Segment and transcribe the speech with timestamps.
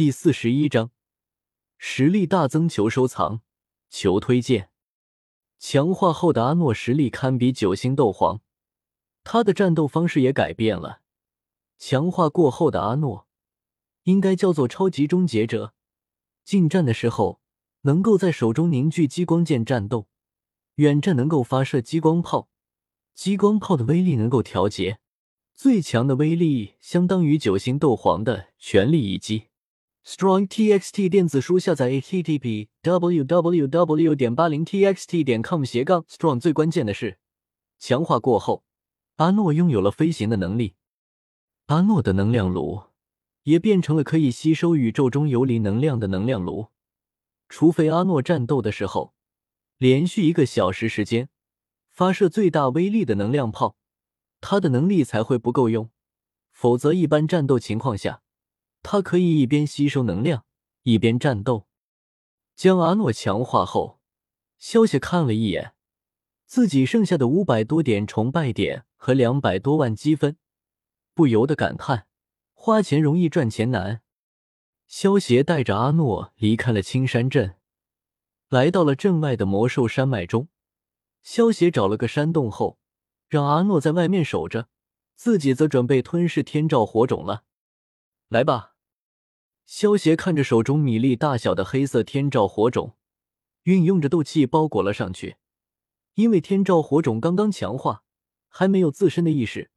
[0.00, 0.92] 第四十一章
[1.76, 3.42] 实力大增，求收藏，
[3.90, 4.70] 求推荐。
[5.58, 8.40] 强化后的阿诺实力堪比九星斗皇，
[9.24, 11.02] 他的战斗方式也改变了。
[11.76, 13.28] 强化过后的阿诺，
[14.04, 15.74] 应该叫做超级终结者。
[16.44, 17.42] 近战的时候，
[17.82, 20.06] 能够在手中凝聚激光剑战斗；
[20.76, 22.48] 远战能够发射激光炮，
[23.12, 25.00] 激光炮的威力能够调节，
[25.52, 29.49] 最强的威力相当于九星斗皇的全力一击。
[30.02, 34.14] Strong TXT 电子书下载 http www.
[34.14, 35.22] 点八零 txt.
[35.22, 36.40] 点 com 斜杠 strong。
[36.40, 37.18] 最关键的是，
[37.78, 38.64] 强化过后，
[39.16, 40.74] 阿诺拥有了飞行的能力。
[41.66, 42.84] 阿诺的能量炉
[43.42, 46.68] 也变成了可以吸收宇宙中游离能量的能量炉。
[47.50, 49.12] 除非阿诺战斗的时候，
[49.76, 51.28] 连续一个小时时间
[51.90, 53.76] 发射最大威力的能量炮，
[54.40, 55.90] 他的能力才会不够用。
[56.50, 58.22] 否则，一般战斗情况下。
[58.82, 60.44] 他可以一边吸收能量，
[60.82, 61.66] 一边战斗。
[62.56, 64.00] 将阿诺强化后，
[64.58, 65.74] 萧邪看了一眼
[66.44, 70.36] 自己剩下的五百多点崇拜点和两百多万积分，
[71.14, 72.06] 不由得感叹：
[72.52, 74.02] 花钱容易赚钱难。
[74.86, 77.56] 萧协带着阿诺离开了青山镇，
[78.48, 80.48] 来到了镇外的魔兽山脉中。
[81.22, 82.78] 萧协找了个山洞后，
[83.28, 84.68] 让阿诺在外面守着，
[85.14, 87.44] 自己则准备吞噬天照火种了。
[88.28, 88.69] 来吧。
[89.72, 92.96] 萧协看着手中米粒大小的黑色天照火种，
[93.62, 95.36] 运用着斗气包裹了上去。
[96.14, 98.02] 因为天照火种刚刚强化，
[98.48, 99.70] 还没有自身的意识，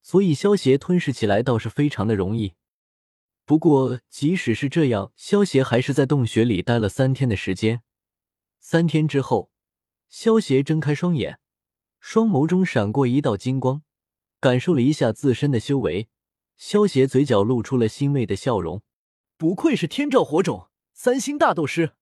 [0.00, 2.54] 所以萧协吞噬起来倒是非常的容易。
[3.44, 7.82] 不过，即使是这样，萧协还是在洞穴里待了三天的时间。
[8.58, 9.50] 三天之后，
[10.08, 11.38] 萧协睁开双眼，
[12.00, 13.82] 双眸中闪过一道金光，
[14.40, 16.08] 感受了一下自身的修为，
[16.56, 18.82] 萧协嘴角露出了欣慰的笑容。
[19.38, 21.92] 不愧是天照火种，三星大斗师。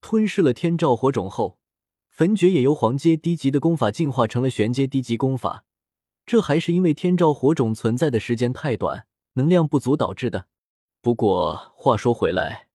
[0.00, 1.58] 吞噬了天照火种后，
[2.08, 5.66] 焚诀也由黄阶低级的功法进化成了玄阶低级功法。
[6.24, 10.46] 这还是因为天照火种存在的时间太短，能量不足导致的。
[11.02, 12.68] 不过话说回来，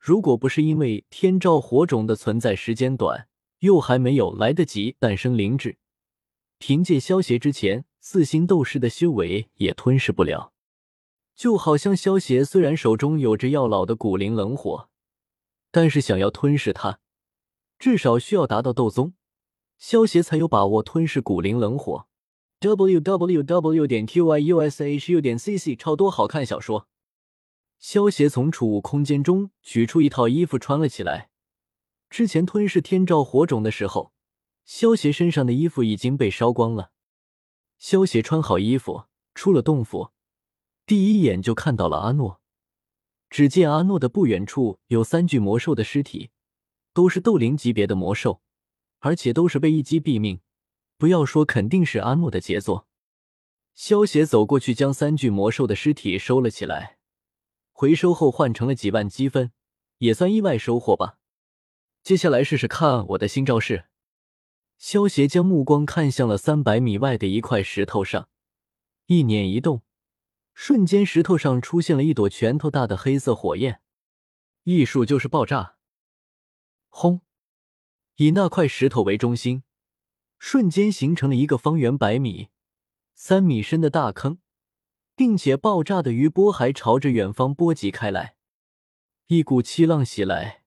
[0.00, 3.28] 如果不是因为天照火种的存在时间短，
[3.60, 5.78] 又还没有来得及诞生灵智，
[6.58, 10.52] 凭借消邪之前四星斗士的修为，也吞噬不了。
[11.36, 14.88] 就好像萧协虽然手中有着药老的古灵冷火，
[15.70, 16.98] 但是想要吞噬它，
[17.78, 19.12] 至少需要达到斗宗，
[19.76, 22.08] 萧协才有把握吞噬古灵冷火。
[22.60, 23.86] w w w.
[23.86, 26.88] 点 q y u s h u 点 c c 超多好看小说。
[27.78, 31.28] 萧协从储物空间中取出一套衣服穿了起来。
[32.08, 34.14] 之前吞噬天照火种的时候，
[34.64, 36.92] 萧协身上的衣服已经被烧光了。
[37.76, 39.04] 萧协穿好衣服，
[39.34, 40.12] 出了洞府。
[40.86, 42.40] 第一眼就看到了阿诺，
[43.28, 46.30] 只见阿诺的不远处有三具魔兽的尸体，
[46.92, 48.40] 都是斗灵级别的魔兽，
[49.00, 50.40] 而且都是被一击毙命。
[50.96, 52.86] 不要说，肯定是阿诺的杰作。
[53.74, 56.98] 萧协走过去，将三具魔兽的尸体收了起来，
[57.72, 59.50] 回收后换成了几万积分，
[59.98, 61.18] 也算意外收获吧。
[62.04, 63.86] 接下来试试看我的新招式。
[64.78, 68.28] 萧协将目光看向了三百米外的一块石头上，
[69.06, 69.82] 一念一动。
[70.58, 73.82] 瞬间，石头上出现了一朵拳头大的黑色火焰。
[74.62, 75.76] 艺术就是爆炸！
[76.88, 77.20] 轰！
[78.16, 79.64] 以那块石头为中心，
[80.38, 82.48] 瞬间形成了一个方圆百米、
[83.14, 84.38] 三米深的大坑，
[85.14, 88.36] 并且爆炸的余波还朝着远方波及开来。
[89.26, 90.64] 一股气浪袭来，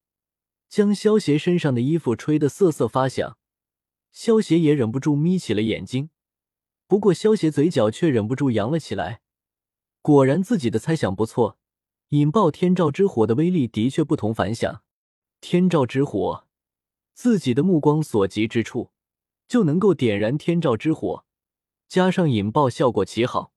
[0.69, 3.39] 将萧邪身上的衣服吹得瑟瑟发响。
[4.11, 6.11] 萧邪也忍不住眯起了眼睛，
[6.85, 9.21] 不过萧邪嘴角却忍不住扬了起来。
[10.01, 11.57] 果然，自己的猜想不错。
[12.09, 14.81] 引爆天照之火的威力的确不同凡响。
[15.41, 16.47] 天照之火，
[17.13, 18.91] 自己的目光所及之处，
[19.47, 21.25] 就能够点燃天照之火，
[21.87, 23.53] 加上引爆效果极好。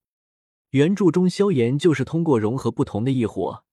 [0.71, 3.65] 原著中，萧炎就是通过融合不同的异火，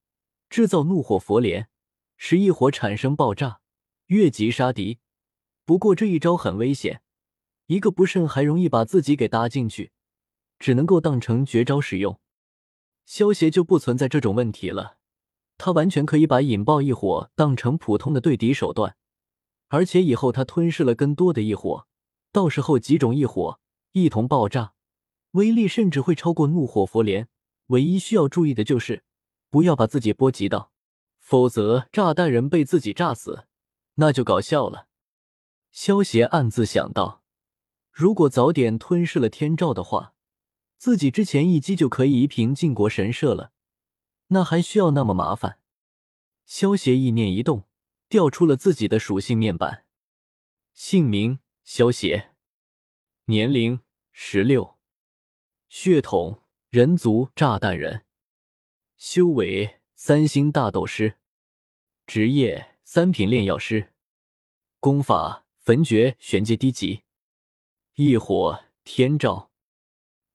[0.50, 1.68] 制造怒火佛莲，
[2.16, 3.60] 使异火产生爆炸，
[4.08, 5.00] 越级杀敌。
[5.66, 7.02] 不过这一招很危险，
[7.66, 9.92] 一个不慎还容易把自己给搭进去，
[10.58, 12.20] 只能够当成绝招使用。
[13.10, 14.98] 萧协就不存在这种问题了，
[15.58, 18.96] 他完全可以把引爆异火当成普通的对敌手段，
[19.70, 21.88] 而且以后他吞噬了更多的异火，
[22.32, 23.60] 到时候几种异火
[23.94, 24.74] 一同爆炸，
[25.32, 27.28] 威力甚至会超过怒火佛莲。
[27.70, 29.04] 唯一需要注意的就是
[29.50, 30.72] 不要把自己波及到，
[31.20, 33.48] 否则炸弹人被自己炸死，
[33.96, 34.86] 那就搞笑了。
[35.72, 37.24] 萧协暗自想到，
[37.92, 40.14] 如果早点吞噬了天照的话。
[40.80, 43.52] 自己之前一击就可以夷平晋国神社了，
[44.28, 45.60] 那还需要那么麻烦？
[46.46, 47.68] 萧协意念一动，
[48.08, 49.84] 调出了自己的属性面板，
[50.74, 52.32] 姓名萧协，
[53.26, 53.82] 年龄
[54.14, 54.78] 十六，
[55.68, 58.06] 血统人族炸弹人，
[58.96, 61.18] 修为三星大斗师，
[62.08, 63.92] 职业三品炼药师，
[64.80, 67.04] 功法焚诀玄阶低级，
[67.96, 69.49] 异火天照，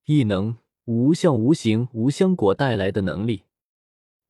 [0.04, 0.56] 异能。
[0.86, 3.44] 无相无形无香果带来的能力，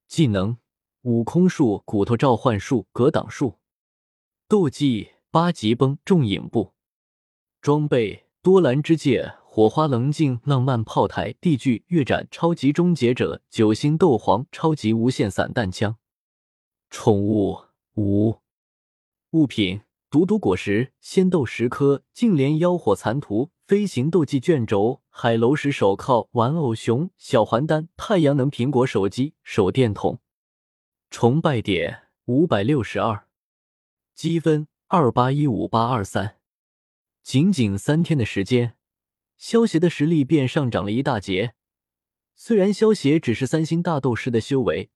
[0.07, 0.57] 技能：
[1.03, 3.59] 悟空术、骨头召唤术、格挡术。
[4.47, 6.73] 斗技：八极崩重影步。
[7.61, 15.97] 装备：多兰之戒、火花棱镜、浪漫炮台、地剧月斩、超级终结者、九星斗皇、超级无限散弹枪。
[16.89, 17.59] 宠物：
[17.97, 18.37] 无
[19.33, 19.81] 物品。
[20.09, 30.21] 毒毒果实、仙豆十颗、净莲妖火残图、飞行斗技卷轴、海楼石手铐、玩偶熊、小还丹、太阳能苹果手机、手电筒。
[31.09, 33.27] 崇拜点五百六十二，
[34.15, 36.37] 积分二八一五八二三。
[37.23, 38.77] 仅仅三天的时间，
[39.39, 41.55] 萧协的实力便上涨了一大截。
[42.35, 44.91] 虽然萧协只是三星大斗师的修为，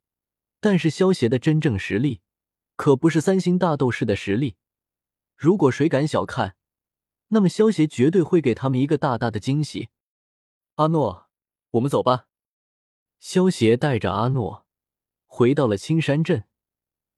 [0.61, 2.21] 但是萧协的真正实力
[2.77, 4.57] 可不是三星大斗士的实力。
[5.35, 6.57] 如果谁敢小看，
[7.29, 9.89] 那么萧协绝对会给他们一个大大的惊喜。
[10.77, 11.29] 阿诺，
[11.73, 12.27] 我们走吧。
[13.19, 14.65] 萧协带着阿诺
[15.27, 16.45] 回到了青山镇。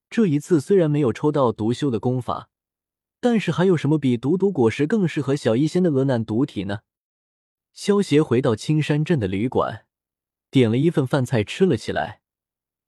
[0.09, 2.49] 这一次虽然没有抽到毒修的功法，
[3.21, 6.81] 但是还有什么比毒毒果实更适合小医仙的鹅难毒体呢？
[7.73, 9.87] 萧协回到青山镇的旅馆，
[10.51, 12.23] 点了一份饭菜吃了起来。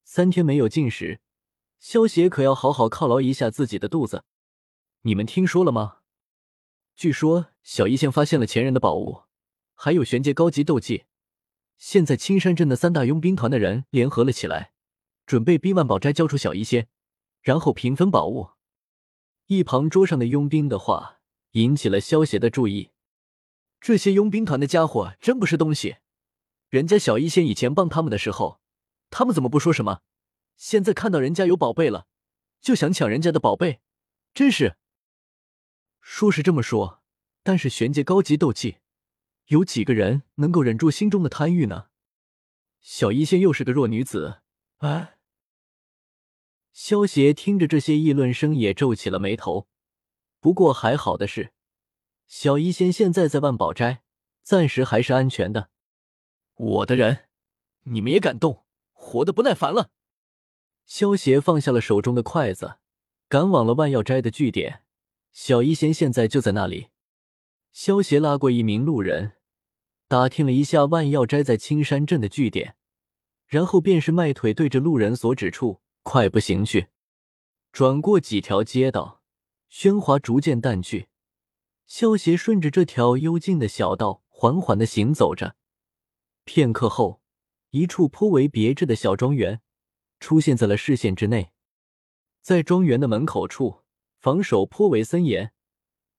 [0.03, 1.21] 三天没有进食，
[1.79, 4.25] 萧协可要好好犒劳一下自己的肚子。
[5.03, 5.99] 你们听说了吗？
[6.95, 9.23] 据说小医仙发现了前人的宝物，
[9.73, 11.05] 还有玄阶高级斗技。
[11.77, 14.71] 现在青山镇的三大佣兵团的人联合了起来，
[15.25, 16.87] 准备逼万宝斋交出小医仙，
[17.41, 18.51] 然后平分宝物。
[19.47, 21.19] 一旁桌上的佣兵的话
[21.51, 22.91] 引起了萧协的注意。
[23.81, 25.97] 这些佣兵团的家伙真不是东西，
[26.69, 28.61] 人家小医仙以前帮他们的时候，
[29.09, 29.99] 他们怎么不说什么？
[30.55, 32.05] 现在看到人家有宝贝了，
[32.61, 33.81] 就想抢人家的宝贝，
[34.33, 34.77] 真是。
[36.05, 37.01] 说是这么说，
[37.43, 38.79] 但是玄阶高级斗技，
[39.45, 41.87] 有几个人能够忍住心中的贪欲呢？
[42.81, 44.41] 小医仙又是个弱女子，
[44.79, 45.17] 哎。
[46.73, 49.69] 萧协听着这些议论声，也皱起了眉头。
[50.41, 51.53] 不过还好的是，
[52.27, 54.03] 小医仙现在在万宝斋，
[54.41, 55.69] 暂时还是安全的。
[56.55, 57.29] 我的人，
[57.83, 58.65] 你们也敢动？
[58.91, 59.91] 活得不耐烦了。
[60.85, 62.77] 萧协放下了手中的筷子，
[63.29, 64.82] 赶往了万药斋的据点。
[65.33, 66.89] 小医仙现在就在那里。
[67.71, 69.33] 萧协拉过一名路人，
[70.07, 72.75] 打听了一下万药斋在青山镇的据点，
[73.47, 76.89] 然后便是迈腿对着路人所指处快步行去。
[77.71, 79.23] 转过几条街道，
[79.71, 81.07] 喧哗逐渐淡去。
[81.87, 85.55] 萧协顺着这条幽静的小道缓缓的行走着。
[86.43, 87.21] 片刻后，
[87.71, 89.61] 一处颇为别致的小庄园
[90.19, 91.49] 出现在了视线之内。
[92.41, 93.82] 在庄园的门口处。
[94.23, 95.51] 防守颇为森严，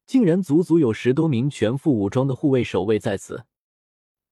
[0.04, 3.46] 竟然足足有十多名全副武装的护卫守卫在此。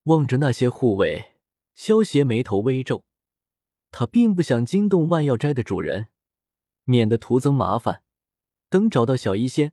[0.02, 1.36] 望着那些护卫，
[1.74, 3.04] 萧协眉头微皱。
[3.90, 6.08] 他并不想惊动万药斋的主人，
[6.84, 8.02] 免得徒增麻烦。
[8.68, 9.72] 等找到小医仙，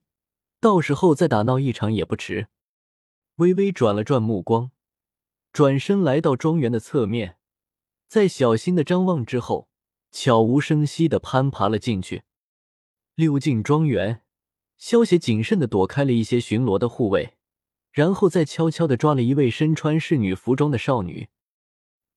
[0.62, 2.48] 到时候再打闹一场也不迟。
[3.36, 4.72] 微微转了转目光，
[5.52, 7.36] 转身来到庄园的侧面，
[8.08, 9.68] 在小心的张望之后，
[10.10, 12.24] 悄无声息的攀爬了进去。
[13.20, 14.24] 溜进庄园，
[14.78, 17.36] 萧邪谨慎的躲开了一些巡逻的护卫，
[17.92, 21.28] 然后再悄悄的抓了一位身穿侍女服装的少女。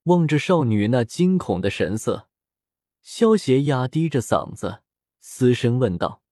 [0.05, 2.29] 望着少女那惊恐的神色，
[3.01, 4.85] 萧邪压低着嗓子
[5.21, 6.23] 嘶声问道：“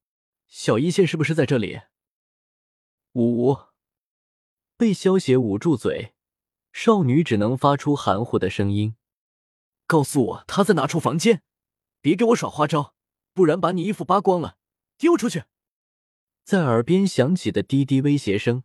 [0.47, 1.81] 小医仙是不是在这里？”
[3.15, 3.59] 呜呜！
[4.77, 6.15] 被萧邪捂住嘴，
[6.73, 8.95] 少女只能发出含糊的声音
[9.89, 11.43] ：“告诉我她在哪处房间，
[12.01, 12.95] 别给我耍花招，
[13.35, 14.59] 不然把你衣服扒光了。”
[15.01, 15.45] 丢出去！
[16.45, 18.65] 在耳边响起的滴滴威胁声，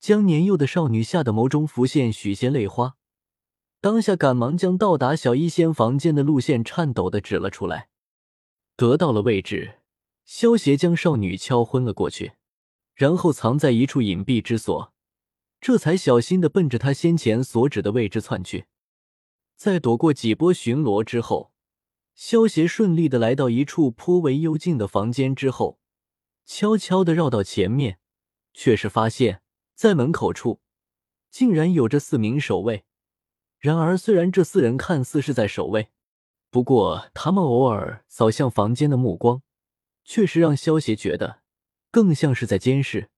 [0.00, 2.96] 将年幼的少女吓得眸中浮现许些泪花。
[3.80, 7.90] 当下赶忙将到达小医仙房间的路线颤抖的指了出来。
[8.74, 9.78] 得到了位置，
[10.24, 12.32] 萧协将少女敲昏了过去，
[12.94, 14.92] 然后藏在一处隐蔽之所，
[15.60, 18.66] 这才小心的奔着他先前所指的位置窜去。
[19.54, 21.52] 在躲过几波巡逻之后。
[22.16, 25.78] 萧协顺利的来到一处颇为幽静的房间之后，
[26.46, 27.98] 悄悄的绕到前面，
[28.54, 29.42] 却是发现，
[29.74, 30.60] 在门口处
[31.30, 32.86] 竟然有着四名守卫。
[33.58, 35.90] 然而，虽然这四人看似是在守卫，
[36.50, 39.42] 不过他们偶尔扫向房间的目光，
[40.02, 41.42] 确实让萧邪觉得
[41.90, 43.10] 更像是在监视。